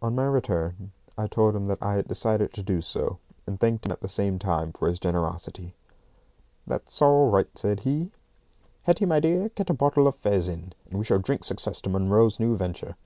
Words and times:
On 0.00 0.14
my 0.14 0.24
return, 0.24 0.92
I 1.18 1.26
told 1.26 1.54
him 1.54 1.66
that 1.66 1.82
I 1.82 1.96
had 1.96 2.08
decided 2.08 2.54
to 2.54 2.62
do 2.62 2.80
so, 2.80 3.18
and 3.46 3.60
thanked 3.60 3.84
him 3.84 3.92
at 3.92 4.00
the 4.00 4.08
same 4.08 4.38
time 4.38 4.72
for 4.72 4.88
his 4.88 4.98
generosity. 4.98 5.74
"That's 6.66 7.02
all 7.02 7.28
right," 7.28 7.48
said 7.54 7.80
he. 7.80 8.10
"Hetty, 8.84 9.04
my 9.04 9.20
dear, 9.20 9.50
get 9.50 9.68
a 9.68 9.74
bottle 9.74 10.06
of 10.08 10.14
fez 10.14 10.48
in, 10.48 10.72
and 10.88 10.98
we 10.98 11.04
shall 11.04 11.18
drink 11.18 11.44
success 11.44 11.82
to 11.82 11.90
Munro's 11.90 12.40
new 12.40 12.56
venture." 12.56 12.96